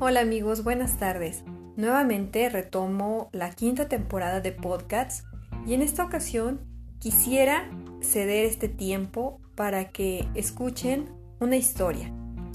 Hola 0.00 0.20
amigos, 0.20 0.62
buenas 0.62 0.96
tardes. 0.98 1.42
Nuevamente 1.74 2.48
retomo 2.50 3.30
la 3.32 3.50
quinta 3.50 3.88
temporada 3.88 4.40
de 4.40 4.52
podcasts 4.52 5.24
y 5.66 5.74
en 5.74 5.82
esta 5.82 6.04
ocasión 6.04 6.60
quisiera 7.00 7.68
ceder 8.00 8.44
este 8.44 8.68
tiempo 8.68 9.40
para 9.56 9.88
que 9.88 10.28
escuchen 10.36 11.10
una 11.40 11.56
historia. 11.56 12.12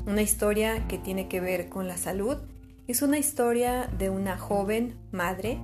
Una 0.08 0.22
historia 0.22 0.88
que 0.88 0.98
tiene 0.98 1.28
que 1.28 1.42
ver 1.42 1.68
con 1.68 1.90
la 1.90 1.98
salud. 1.98 2.38
Es 2.88 3.02
una 3.02 3.18
historia 3.18 3.90
de 3.98 4.10
una 4.10 4.38
joven 4.38 4.96
madre 5.12 5.60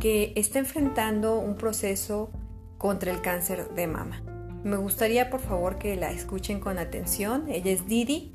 que 0.00 0.32
está 0.36 0.58
enfrentando 0.58 1.38
un 1.38 1.56
proceso 1.56 2.30
contra 2.78 3.12
el 3.12 3.20
cáncer 3.20 3.68
de 3.74 3.86
mama. 3.86 4.22
Me 4.64 4.78
gustaría 4.78 5.28
por 5.28 5.40
favor 5.40 5.76
que 5.76 5.96
la 5.96 6.12
escuchen 6.12 6.60
con 6.60 6.78
atención. 6.78 7.44
Ella 7.50 7.72
es 7.72 7.86
Didi 7.86 8.32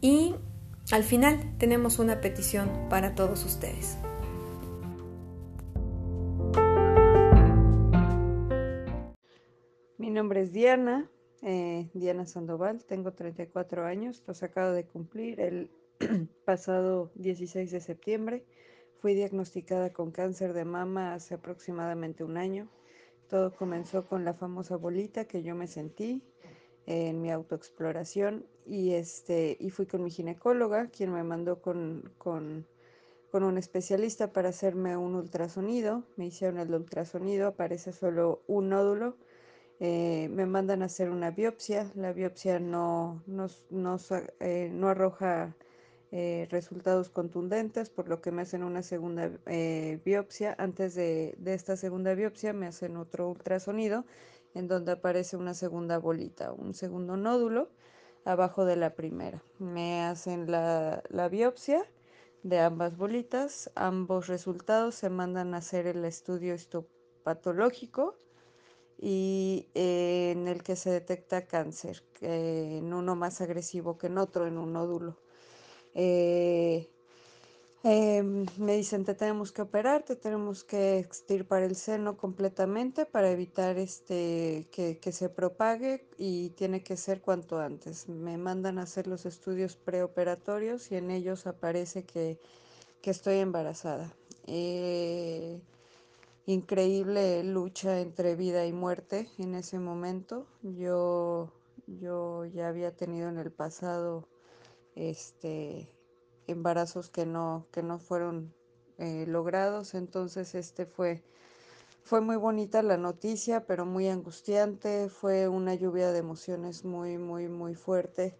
y 0.00 0.34
al 0.92 1.02
final 1.02 1.56
tenemos 1.58 1.98
una 1.98 2.20
petición 2.20 2.70
para 2.88 3.14
todos 3.14 3.44
ustedes. 3.44 3.98
Mi 9.98 10.10
nombre 10.10 10.42
es 10.42 10.52
Diana, 10.52 11.10
eh, 11.42 11.88
Diana 11.92 12.24
Sandoval, 12.26 12.84
tengo 12.84 13.12
34 13.12 13.84
años, 13.84 14.22
los 14.26 14.42
acabo 14.42 14.72
de 14.72 14.86
cumplir 14.86 15.40
el 15.40 15.70
pasado 16.44 17.10
16 17.16 17.70
de 17.70 17.80
septiembre. 17.80 18.44
Fui 19.00 19.14
diagnosticada 19.14 19.92
con 19.92 20.12
cáncer 20.12 20.52
de 20.52 20.64
mama 20.64 21.14
hace 21.14 21.34
aproximadamente 21.34 22.22
un 22.22 22.36
año. 22.36 22.68
Todo 23.28 23.54
comenzó 23.54 24.06
con 24.06 24.24
la 24.24 24.34
famosa 24.34 24.76
bolita 24.76 25.24
que 25.24 25.42
yo 25.42 25.56
me 25.56 25.66
sentí 25.66 26.22
en 26.86 27.20
mi 27.20 27.32
autoexploración 27.32 28.46
y, 28.66 28.94
este, 28.94 29.56
y 29.60 29.70
fui 29.70 29.86
con 29.86 30.02
mi 30.02 30.10
ginecóloga, 30.10 30.88
quien 30.88 31.12
me 31.12 31.22
mandó 31.22 31.60
con, 31.62 32.12
con, 32.18 32.66
con 33.30 33.44
un 33.44 33.58
especialista 33.58 34.32
para 34.32 34.48
hacerme 34.48 34.96
un 34.96 35.14
ultrasonido. 35.14 36.04
Me 36.16 36.26
hicieron 36.26 36.58
el 36.58 36.74
ultrasonido, 36.74 37.48
aparece 37.48 37.92
solo 37.92 38.42
un 38.46 38.70
nódulo. 38.70 39.16
Eh, 39.78 40.28
me 40.30 40.46
mandan 40.46 40.82
a 40.82 40.86
hacer 40.86 41.10
una 41.10 41.30
biopsia. 41.30 41.90
La 41.94 42.12
biopsia 42.12 42.58
no, 42.58 43.22
no, 43.26 43.46
no, 43.70 43.98
eh, 44.40 44.70
no 44.72 44.88
arroja 44.88 45.54
eh, 46.12 46.46
resultados 46.50 47.08
contundentes, 47.10 47.90
por 47.90 48.08
lo 48.08 48.20
que 48.20 48.30
me 48.30 48.42
hacen 48.42 48.64
una 48.64 48.82
segunda 48.82 49.30
eh, 49.46 50.00
biopsia. 50.04 50.54
Antes 50.58 50.94
de, 50.94 51.34
de, 51.38 51.54
esta 51.54 51.76
segunda 51.76 52.14
biopsia 52.14 52.52
me 52.52 52.66
hacen 52.66 52.96
otro 52.96 53.28
ultrasonido 53.28 54.04
en 54.54 54.68
donde 54.68 54.92
aparece 54.92 55.36
una 55.36 55.54
segunda 55.54 55.98
bolita, 55.98 56.52
un 56.52 56.74
segundo 56.74 57.16
nódulo 57.16 57.70
abajo 58.26 58.66
de 58.66 58.76
la 58.76 58.94
primera. 58.94 59.42
Me 59.58 60.02
hacen 60.02 60.50
la, 60.50 61.02
la 61.08 61.28
biopsia 61.28 61.82
de 62.42 62.60
ambas 62.60 62.96
bolitas, 62.96 63.70
ambos 63.74 64.26
resultados 64.26 64.94
se 64.94 65.08
mandan 65.08 65.54
a 65.54 65.58
hacer 65.58 65.86
el 65.86 66.04
estudio 66.04 66.54
histopatológico 66.54 68.16
y 68.98 69.68
eh, 69.74 70.32
en 70.32 70.48
el 70.48 70.62
que 70.62 70.76
se 70.76 70.90
detecta 70.90 71.46
cáncer, 71.46 72.02
en 72.20 72.92
uno 72.92 73.16
más 73.16 73.40
agresivo 73.40 73.98
que 73.98 74.08
en 74.08 74.18
otro, 74.18 74.46
en 74.46 74.58
un 74.58 74.72
nódulo. 74.72 75.16
Eh, 75.94 76.55
eh, 78.18 78.22
me 78.58 78.76
dicen, 78.76 79.04
te 79.04 79.14
tenemos 79.14 79.52
que 79.52 79.62
operar, 79.62 80.02
te 80.04 80.16
tenemos 80.16 80.64
que 80.64 80.98
extirpar 80.98 81.62
el 81.62 81.76
seno 81.76 82.16
completamente 82.16 83.06
para 83.06 83.30
evitar 83.30 83.78
este, 83.78 84.68
que, 84.72 84.98
que, 84.98 85.12
se 85.12 85.28
propague 85.28 86.08
y 86.18 86.50
tiene 86.50 86.82
que 86.82 86.96
ser 86.96 87.20
cuanto 87.20 87.58
antes. 87.58 88.08
Me 88.08 88.38
mandan 88.38 88.78
a 88.78 88.82
hacer 88.82 89.06
los 89.06 89.26
estudios 89.26 89.76
preoperatorios 89.76 90.90
y 90.92 90.96
en 90.96 91.10
ellos 91.10 91.46
aparece 91.46 92.04
que, 92.04 92.38
que 93.02 93.10
estoy 93.10 93.36
embarazada. 93.36 94.14
Eh, 94.46 95.60
increíble 96.46 97.42
lucha 97.44 98.00
entre 98.00 98.36
vida 98.36 98.66
y 98.66 98.72
muerte 98.72 99.28
en 99.38 99.54
ese 99.54 99.78
momento. 99.78 100.46
Yo, 100.62 101.52
yo 101.86 102.44
ya 102.46 102.68
había 102.68 102.96
tenido 102.96 103.28
en 103.28 103.38
el 103.38 103.50
pasado 103.52 104.28
este 104.94 105.88
embarazos 106.46 107.10
que 107.10 107.26
no, 107.26 107.66
que 107.72 107.82
no 107.82 107.98
fueron 107.98 108.54
eh, 108.98 109.26
logrados. 109.26 109.94
Entonces, 109.94 110.54
este 110.54 110.86
fue, 110.86 111.22
fue 112.02 112.20
muy 112.20 112.36
bonita 112.36 112.82
la 112.82 112.96
noticia, 112.96 113.66
pero 113.66 113.84
muy 113.86 114.08
angustiante. 114.08 115.08
Fue 115.08 115.48
una 115.48 115.74
lluvia 115.74 116.12
de 116.12 116.18
emociones 116.20 116.84
muy, 116.84 117.18
muy, 117.18 117.48
muy 117.48 117.74
fuerte. 117.74 118.38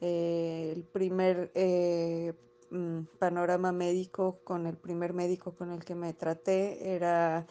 Eh, 0.00 0.72
el 0.76 0.84
primer 0.84 1.50
eh, 1.54 2.34
mm, 2.70 3.02
panorama 3.18 3.72
médico 3.72 4.38
con 4.44 4.66
el 4.66 4.76
primer 4.76 5.12
médico 5.14 5.52
con 5.56 5.72
el 5.72 5.84
que 5.84 5.94
me 5.94 6.12
traté 6.14 6.94
era 6.94 7.46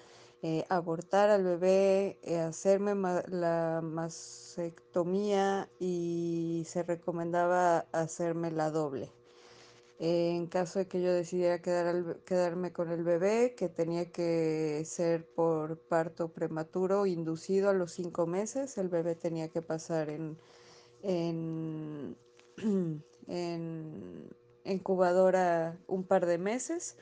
abortar 0.69 1.29
al 1.29 1.43
bebé, 1.43 2.19
hacerme 2.47 2.93
la 3.27 3.81
mastectomía 3.83 5.67
y 5.79 6.63
se 6.67 6.83
recomendaba 6.83 7.79
hacerme 7.91 8.51
la 8.51 8.69
doble 8.71 9.16
en 9.99 10.47
caso 10.47 10.79
de 10.79 10.87
que 10.87 11.01
yo 11.01 11.11
decidiera 11.11 11.59
quedarme 11.61 12.71
con 12.71 12.91
el 12.91 13.03
bebé, 13.03 13.55
que 13.55 13.67
tenía 13.67 14.11
que 14.11 14.83
ser 14.85 15.25
por 15.25 15.79
parto 15.79 16.29
prematuro, 16.29 17.07
inducido 17.07 17.69
a 17.69 17.73
los 17.73 17.93
cinco 17.93 18.27
meses, 18.27 18.77
el 18.77 18.89
bebé 18.89 19.15
tenía 19.15 19.49
que 19.49 19.63
pasar 19.63 20.09
en, 20.09 20.37
en, 21.01 22.15
en 23.27 24.29
incubadora 24.65 25.79
un 25.87 26.03
par 26.03 26.27
de 26.27 26.37
meses, 26.37 26.95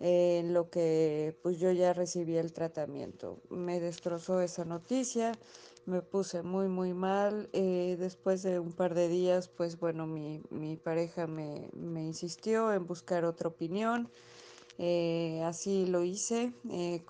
en 0.00 0.54
lo 0.54 0.70
que 0.70 1.36
pues 1.42 1.58
yo 1.58 1.72
ya 1.72 1.92
recibí 1.92 2.36
el 2.36 2.52
tratamiento. 2.52 3.42
Me 3.50 3.80
destrozó 3.80 4.40
esa 4.40 4.64
noticia, 4.64 5.32
me 5.88 6.02
puse 6.02 6.42
muy 6.42 6.68
muy 6.68 6.94
mal. 6.94 7.48
Eh, 7.52 7.96
después 7.98 8.42
de 8.42 8.58
un 8.58 8.72
par 8.72 8.94
de 8.94 9.08
días, 9.08 9.48
pues 9.48 9.78
bueno, 9.78 10.06
mi, 10.06 10.42
mi 10.50 10.76
pareja 10.76 11.26
me, 11.26 11.70
me, 11.74 12.04
insistió 12.04 12.72
en 12.72 12.86
buscar 12.86 13.24
otra 13.24 13.48
opinión. 13.48 14.10
Eh, 14.78 15.42
así 15.44 15.86
lo 15.86 16.04
hice 16.04 16.52
eh, 16.70 17.02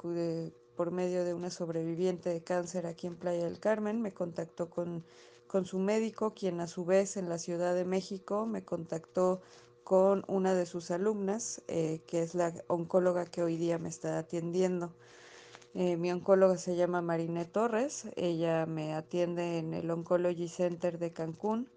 por 0.76 0.90
medio 0.92 1.24
de 1.24 1.34
una 1.34 1.50
sobreviviente 1.50 2.30
de 2.30 2.42
cáncer 2.42 2.86
aquí 2.86 3.06
en 3.08 3.16
Playa 3.16 3.44
del 3.44 3.58
Carmen. 3.60 4.00
Me 4.00 4.14
contactó 4.14 4.70
con, 4.70 5.04
con 5.48 5.66
su 5.66 5.78
médico, 5.78 6.32
quien 6.34 6.60
a 6.60 6.68
su 6.68 6.84
vez 6.84 7.16
en 7.16 7.28
la 7.28 7.38
Ciudad 7.38 7.74
de 7.74 7.84
México 7.84 8.46
me 8.46 8.64
contactó 8.64 9.42
con 9.84 10.24
una 10.28 10.54
de 10.54 10.66
sus 10.66 10.90
alumnas, 10.90 11.62
eh, 11.66 12.02
que 12.06 12.22
es 12.22 12.34
la 12.34 12.52
oncóloga 12.68 13.26
que 13.26 13.42
hoy 13.42 13.56
día 13.56 13.78
me 13.78 13.88
está 13.88 14.18
atendiendo. 14.18 14.94
Eh, 15.74 15.96
mi 15.96 16.10
oncóloga 16.10 16.56
se 16.56 16.76
llama 16.76 17.02
Marine 17.02 17.44
Torres, 17.44 18.08
ella 18.16 18.66
me 18.66 18.94
atiende 18.94 19.58
en 19.58 19.74
el 19.74 19.90
Oncology 19.90 20.48
Center 20.48 20.98
de 20.98 21.12
Cancún. 21.12 21.68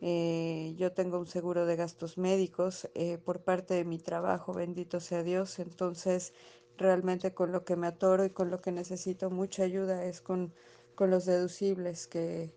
Eh, 0.00 0.74
yo 0.76 0.92
tengo 0.92 1.18
un 1.18 1.26
seguro 1.26 1.66
de 1.66 1.76
gastos 1.76 2.18
médicos 2.18 2.88
eh, 2.94 3.18
por 3.18 3.40
parte 3.40 3.74
de 3.74 3.84
mi 3.84 3.98
trabajo, 3.98 4.52
bendito 4.52 5.00
sea 5.00 5.22
Dios, 5.22 5.58
entonces 5.58 6.32
realmente 6.76 7.32
con 7.34 7.52
lo 7.52 7.64
que 7.64 7.76
me 7.76 7.86
atoro 7.86 8.24
y 8.24 8.30
con 8.30 8.50
lo 8.50 8.60
que 8.60 8.72
necesito 8.72 9.30
mucha 9.30 9.64
ayuda 9.64 10.04
es 10.04 10.20
con, 10.20 10.52
con 10.94 11.10
los 11.10 11.24
deducibles 11.26 12.06
que, 12.06 12.52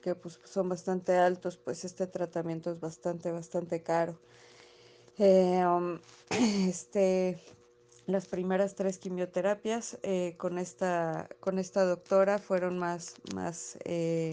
que 0.00 0.14
pues, 0.14 0.40
son 0.44 0.68
bastante 0.68 1.16
altos, 1.16 1.56
pues 1.58 1.84
este 1.84 2.06
tratamiento 2.06 2.70
es 2.70 2.80
bastante, 2.80 3.32
bastante 3.32 3.82
caro. 3.82 4.18
Um, 5.18 5.98
este, 6.30 7.38
las 8.06 8.26
primeras 8.26 8.74
tres 8.74 8.98
quimioterapias 8.98 9.98
eh, 10.02 10.34
con, 10.36 10.58
esta, 10.58 11.28
con 11.40 11.58
esta 11.58 11.84
doctora 11.84 12.38
fueron 12.38 12.78
más, 12.78 13.14
más 13.34 13.78
eh, 13.84 14.32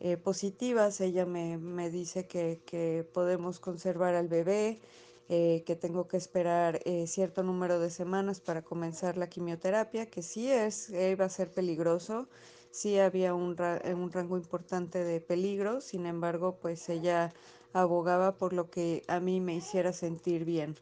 eh, 0.00 0.16
positivas. 0.16 1.00
Ella 1.00 1.26
me, 1.26 1.58
me 1.58 1.90
dice 1.90 2.26
que, 2.26 2.60
que, 2.66 3.06
podemos 3.12 3.60
conservar 3.60 4.14
al 4.14 4.28
bebé, 4.28 4.80
que 5.28 5.78
tengo 5.78 6.08
que 6.08 6.16
esperar 6.16 6.80
cierto 7.06 7.42
número 7.42 7.78
de 7.80 7.90
semanas 7.90 8.40
para 8.40 8.62
comenzar 8.62 9.18
la 9.18 9.28
quimioterapia, 9.28 10.06
que 10.06 10.22
sí 10.22 10.50
es, 10.50 10.88
iba 10.88 11.26
a 11.26 11.28
ser 11.28 11.52
peligroso, 11.52 12.28
sí 12.70 12.98
había 12.98 13.34
un, 13.34 13.54
ra 13.56 13.78
un 13.94 14.10
rango 14.10 14.38
importante 14.38 15.04
de 15.04 15.20
peligro, 15.20 15.82
sin 15.82 16.06
embargo, 16.06 16.56
pues 16.62 16.88
ella 16.88 17.34
abogaba 17.74 18.38
por 18.38 18.54
lo 18.54 18.70
que 18.70 19.02
a 19.06 19.20
mí 19.20 19.40
me 19.40 19.54
hiciera 19.54 19.92
sentir 19.92 20.46
bien. 20.46 20.76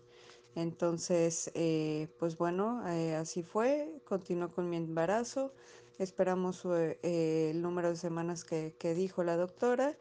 Entonces, 0.56 1.50
eh, 1.55 2.08
pues 2.19 2.38
bueno, 2.38 2.82
eh, 2.88 3.14
así 3.14 3.43
fue, 3.43 4.00
continuó 4.06 4.50
con 4.50 4.70
mi 4.70 4.79
embarazo, 4.79 5.53
esperamos 5.99 6.62
eh, 6.64 7.50
el 7.50 7.61
número 7.61 7.91
de 7.91 7.97
semanas 7.97 8.43
que, 8.44 8.75
que, 8.79 8.94
dijo 8.94 9.23
la 9.23 9.37
doctora 9.37 9.94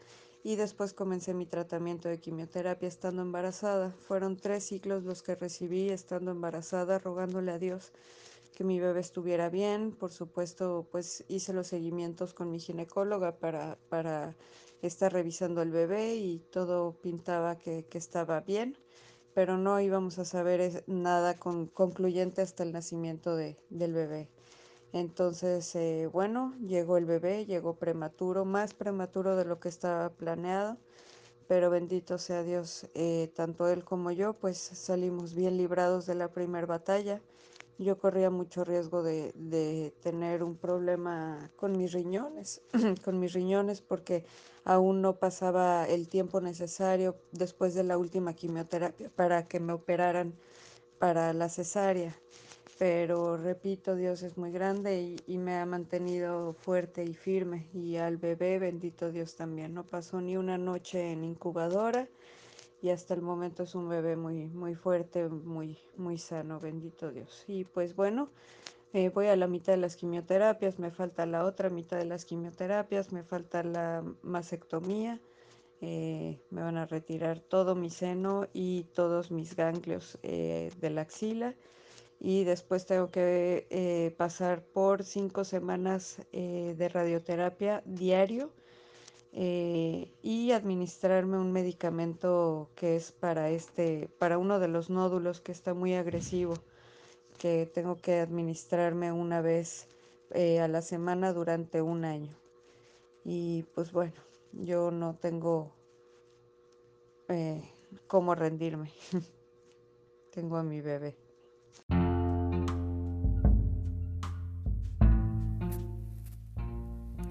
y 0.46 0.56
después 0.56 0.94
comencé 0.94 1.34
mi 1.34 1.46
tratamiento 1.46 2.08
de 2.08 2.20
quimioterapia 2.22 2.88
estando 2.88 3.22
embarazada. 3.22 3.92
Fueron 4.08 4.38
tres 4.38 4.64
ciclos 4.64 5.04
los 5.04 5.24
que 5.24 5.36
recibí 5.36 5.90
estando 5.90 6.32
embarazada, 6.32 7.00
rogándole 7.00 7.52
a 7.52 7.60
Dios 7.60 7.92
que 8.56 8.64
mi 8.64 8.80
bebé 8.80 9.02
estuviera 9.02 9.50
bien. 9.50 9.92
Por 9.92 10.12
supuesto, 10.12 10.88
pues 10.90 11.26
hice 11.28 11.52
los 11.52 11.68
seguimientos 11.68 12.34
con 12.34 12.50
mi 12.50 12.62
ginecóloga 12.62 13.36
para, 13.40 13.78
para 13.90 14.38
estar 14.82 15.12
revisando 15.12 15.62
el 15.62 15.72
bebé 15.72 16.16
y 16.16 16.40
todo 16.40 16.94
pintaba 16.94 17.58
que, 17.58 17.84
que 17.90 17.98
estaba 17.98 18.40
bien 18.40 18.78
pero 19.36 19.58
no 19.58 19.80
íbamos 19.82 20.18
a 20.18 20.26
saber 20.26 20.86
nada 20.88 21.38
concluyente 21.38 22.42
hasta 22.42 22.64
el 22.64 22.72
nacimiento 22.72 23.36
de, 23.36 23.58
del 23.70 23.94
bebé. 23.94 24.30
Entonces, 24.94 25.76
eh, 25.76 26.10
bueno, 26.12 26.56
llegó 26.66 26.96
el 26.96 27.04
bebé, 27.04 27.46
llegó 27.46 27.76
prematuro, 27.76 28.46
más 28.46 28.74
prematuro 28.74 29.36
de 29.36 29.44
lo 29.44 29.60
que 29.60 29.68
estaba 29.68 30.10
planeado, 30.10 30.78
pero 31.50 31.70
bendito 31.70 32.18
sea 32.18 32.44
Dios, 32.44 32.88
eh, 32.96 33.30
tanto 33.36 33.68
él 33.68 33.84
como 33.84 34.10
yo, 34.10 34.34
pues 34.34 34.58
salimos 34.58 35.36
bien 35.36 35.58
librados 35.58 36.06
de 36.06 36.16
la 36.16 36.30
primera 36.30 36.66
batalla. 36.66 37.22
Yo 37.78 37.98
corría 37.98 38.30
mucho 38.30 38.64
riesgo 38.64 39.04
de, 39.04 39.34
de 39.36 39.94
tener 40.02 40.44
un 40.44 40.56
problema 40.56 41.52
con 41.58 41.78
mis 41.78 41.92
riñones, 41.92 42.62
con 43.04 43.20
mis 43.20 43.34
riñones 43.34 43.82
porque 43.82 44.26
aún 44.64 45.02
no 45.02 45.18
pasaba 45.18 45.86
el 45.88 46.08
tiempo 46.08 46.40
necesario 46.42 47.18
después 47.32 47.74
de 47.74 47.84
la 47.84 47.98
última 47.98 48.34
quimioterapia 48.34 49.10
para 49.10 49.48
que 49.48 49.60
me 49.60 49.74
operaran 49.74 50.34
para 51.00 51.34
la 51.34 51.50
cesárea. 51.50 52.16
Pero 52.78 53.38
repito, 53.38 53.96
Dios 53.96 54.22
es 54.22 54.38
muy 54.38 54.52
grande 54.52 55.16
y, 55.28 55.38
me 55.38 55.56
ha 55.56 55.66
mantenido 55.66 56.54
fuerte 56.54 57.06
y 57.06 57.14
firme. 57.14 57.68
Y 57.74 57.96
al 57.96 58.18
bebé, 58.18 58.60
bendito 58.60 59.12
Dios 59.12 59.36
también. 59.36 59.74
No 59.74 59.86
pasó 59.86 60.20
ni 60.20 60.36
una 60.36 60.58
noche 60.58 61.12
en 61.12 61.24
incubadora 61.24 62.10
y 62.82 62.90
hasta 62.90 63.14
el 63.14 63.22
momento 63.22 63.64
es 63.64 63.76
un 63.76 63.90
bebé 63.90 64.16
muy, 64.16 64.48
muy 64.48 64.76
fuerte, 64.76 65.28
muy, 65.28 65.78
muy 65.98 66.18
sano, 66.18 66.60
bendito 66.60 67.12
Dios. 67.12 67.44
Y 67.48 67.66
pues 67.66 67.96
bueno, 67.96 68.30
eh, 68.94 69.10
voy 69.10 69.28
a 69.28 69.36
la 69.36 69.48
mitad 69.48 69.74
de 69.74 69.78
las 69.78 69.96
quimioterapias, 69.96 70.80
me 70.80 70.92
falta 70.92 71.26
la 71.26 71.44
otra 71.46 71.70
mitad 71.70 71.98
de 71.98 72.06
las 72.06 72.26
quimioterapias, 72.26 73.12
me 73.12 73.24
falta 73.24 73.64
la 73.64 74.04
mastectomía, 74.22 75.20
eh, 75.82 76.40
me 76.50 76.62
van 76.62 76.78
a 76.78 76.86
retirar 76.86 77.40
todo 77.40 77.76
mi 77.76 77.90
seno 77.90 78.48
y 78.54 78.84
todos 78.94 79.32
mis 79.32 79.56
ganglios 79.56 80.18
eh, 80.24 80.72
de 80.80 80.90
la 80.90 81.02
axila 81.02 81.56
y 82.20 82.46
después 82.46 82.86
tengo 82.86 83.12
que 83.12 84.14
pasar 84.18 84.64
por 84.64 85.04
cinco 85.04 85.44
semanas 85.44 86.22
de 86.32 86.90
radioterapia 86.90 87.84
diario 87.86 88.52
y 89.38 90.52
administrarme 90.54 91.38
un 91.38 91.52
medicamento 91.52 92.70
que 92.76 92.96
es 92.96 93.12
para 93.12 93.50
este 93.50 94.10
para 94.18 94.38
uno 94.38 94.60
de 94.60 94.70
los 94.70 94.90
nódulos 94.90 95.42
que 95.42 95.52
está 95.52 95.74
muy 95.74 95.94
agresivo 95.94 96.54
que 97.38 97.66
tengo 97.66 97.98
que 97.98 98.20
administrarme 98.20 99.12
una 99.12 99.42
vez 99.42 99.88
eh, 100.32 100.60
a 100.60 100.68
la 100.68 100.82
semana 100.82 101.34
durante 101.34 101.82
un 101.82 102.06
año. 102.06 102.36
Y 103.24 103.64
pues 103.76 103.92
bueno, 103.92 104.14
yo 104.54 104.92
no 104.92 105.16
tengo 105.16 105.72
eh, 107.30 107.62
cómo 108.08 108.36
rendirme. 108.36 108.92
tengo 110.32 110.58
a 110.58 110.64
mi 110.64 110.82
bebé. 110.82 111.25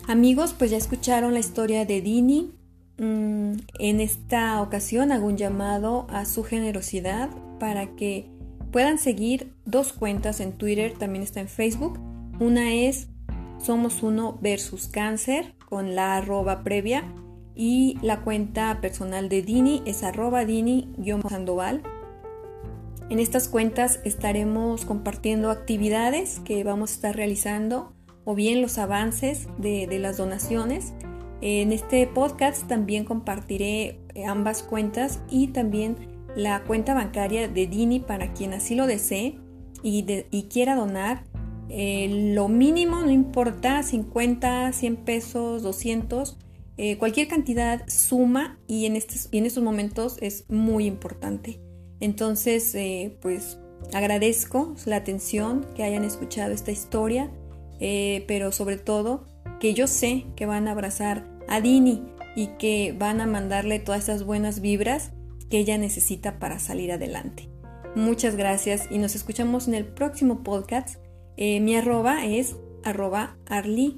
Amigos, 0.07 0.55
pues 0.59 0.71
ya 0.71 0.77
escucharon 0.77 1.33
la 1.33 1.41
historia 1.41 1.87
de 1.87 2.03
Dini. 2.03 2.53
Mm, 2.99 3.55
en 3.79 4.01
esta 4.01 4.61
ocasión 4.61 5.13
hago 5.13 5.27
un 5.27 5.39
llamado 5.39 6.07
a 6.11 6.27
su 6.27 6.45
generosidad 6.45 7.31
para 7.59 7.97
que 7.97 8.27
puedan 8.71 8.99
seguir 8.99 9.55
dos 9.65 9.95
cuentas 9.95 10.41
en 10.41 10.53
Twitter, 10.53 10.93
también 10.93 11.23
está 11.23 11.41
en 11.41 11.49
Facebook. 11.49 11.99
Una 12.39 12.75
es 12.75 13.09
Somos 13.59 14.03
Uno 14.03 14.39
versus 14.43 14.89
Cáncer 14.89 15.55
con 15.71 15.95
la 15.95 16.17
arroba 16.17 16.63
previa 16.65 17.05
y 17.55 17.97
la 18.03 18.21
cuenta 18.21 18.81
personal 18.83 19.31
de 19.31 19.41
Dini 19.41 19.83
es 19.87 20.03
arroba 20.03 20.45
Dini-Sandoval. 20.45 21.83
En 23.09 23.21
estas 23.21 23.49
cuentas 23.49 24.01
estaremos 24.05 24.85
compartiendo 24.85 25.51
actividades 25.51 26.41
que 26.41 26.63
vamos 26.63 26.91
a 26.91 26.95
estar 26.95 27.17
realizando 27.17 27.94
o 28.25 28.35
bien 28.35 28.63
los 28.63 28.79
avances 28.79 29.49
de, 29.59 29.87
de 29.87 29.99
las 29.99 30.17
donaciones. 30.17 30.93
En 31.41 31.73
este 31.73 32.07
podcast 32.07 32.67
también 32.67 33.05
compartiré 33.05 33.99
ambas 34.27 34.63
cuentas 34.63 35.21
y 35.31 35.49
también 35.49 35.97
la 36.37 36.65
cuenta 36.65 36.95
bancaria 36.95 37.49
de 37.49 37.67
Dini 37.67 38.01
para 38.01 38.33
quien 38.33 38.53
así 38.55 38.75
lo 38.75 38.87
desee 38.87 39.39
y, 39.83 40.49
quiera 40.51 40.75
donar. 40.75 41.25
Eh, 41.69 42.33
lo 42.35 42.49
mínimo, 42.49 43.03
no 43.03 43.11
importa, 43.11 43.83
50, 43.83 44.73
100 44.73 44.97
pesos, 44.97 45.63
200, 45.63 46.39
eh, 46.77 46.99
cualquier 46.99 47.29
cantidad 47.29 47.83
suma 47.89 48.59
y 48.67 48.87
en, 48.87 48.97
estos, 48.97 49.29
en 49.33 49.47
estos 49.47 49.63
momentos 49.63 50.17
es 50.21 50.45
muy 50.49 50.87
importante. 50.87 51.61
Entonces, 52.01 52.75
eh, 52.75 53.17
pues 53.21 53.59
agradezco 53.93 54.75
la 54.87 54.97
atención, 54.97 55.67
que 55.75 55.85
hayan 55.85 56.05
escuchado 56.05 56.53
esta 56.53 56.73
historia, 56.73 57.31
pero 57.79 58.53
sobre 58.53 58.77
todo 58.77 59.27
que 59.61 59.75
yo 59.75 59.87
sé 59.87 60.27
que 60.37 60.47
van 60.47 60.69
a 60.69 60.73
abrazar 60.73 61.27
a 61.49 61.61
Dini 61.61 62.03
y 62.37 62.49
que 62.59 62.95
van 62.99 63.21
a 63.21 63.27
mandarle 63.27 63.79
todas 63.79 64.01
estas 64.01 64.25
buenas 64.25 64.61
vibras 64.61 65.13
que 65.51 65.59
ella 65.59 65.79
necesita 65.79 66.39
para 66.39 66.59
salir 66.59 66.93
adelante. 66.93 67.49
Muchas 67.95 68.37
gracias 68.37 68.89
y 68.91 68.99
nos 68.99 69.15
escuchamos 69.15 69.69
en 69.69 69.75
el 69.75 69.85
próximo 69.85 70.43
podcast. 70.43 70.97
Eh, 71.37 71.61
mi 71.61 71.77
arroba 71.77 72.25
es 72.25 72.57
arroba 72.83 73.37
arly-díaz. 73.47 73.93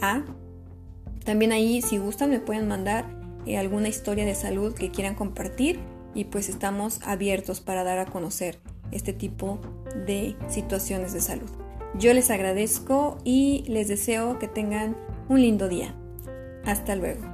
A. 0.00 0.24
También 1.24 1.52
ahí 1.52 1.82
si 1.82 1.98
gustan 1.98 2.30
me 2.30 2.40
pueden 2.40 2.68
mandar 2.68 3.04
eh, 3.46 3.56
alguna 3.58 3.88
historia 3.88 4.24
de 4.24 4.34
salud 4.34 4.74
que 4.74 4.90
quieran 4.90 5.14
compartir 5.14 5.80
y 6.14 6.24
pues 6.24 6.48
estamos 6.48 7.00
abiertos 7.04 7.60
para 7.60 7.84
dar 7.84 7.98
a 7.98 8.06
conocer 8.06 8.60
este 8.92 9.12
tipo 9.12 9.60
de 10.06 10.36
situaciones 10.48 11.12
de 11.12 11.20
salud. 11.20 11.50
Yo 11.98 12.14
les 12.14 12.30
agradezco 12.30 13.18
y 13.24 13.64
les 13.66 13.88
deseo 13.88 14.38
que 14.38 14.48
tengan 14.48 14.96
un 15.28 15.40
lindo 15.40 15.68
día. 15.68 15.94
Hasta 16.64 16.96
luego. 16.96 17.31